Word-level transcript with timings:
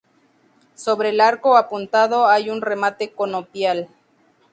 Sobre 0.73 1.09
el 1.09 1.21
arco 1.21 1.57
apuntado 1.57 2.25
hay 2.27 2.49
un 2.49 2.63
remate 2.63 3.11
conopial. 3.11 3.87